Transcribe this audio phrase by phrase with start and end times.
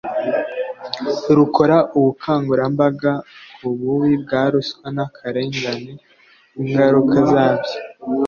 [1.37, 3.11] rukora ubukangurambaga
[3.55, 5.93] ku bubi bwa ruswa n akarengane
[6.61, 7.75] ingaruka zabyo